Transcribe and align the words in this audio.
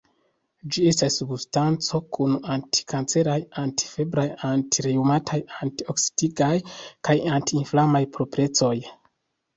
Ĝi 0.75 0.85
estas 0.91 1.17
substanco 1.21 1.99
kun 2.17 2.33
anti-kanceraj, 2.53 3.37
anti-febraj, 3.65 4.25
anti-reŭmataj, 4.49 5.39
anti-oksidigaj 5.67 6.51
kaj 7.09 7.19
anti-inflamaj 7.39 8.03
proprecoj. 8.17 8.77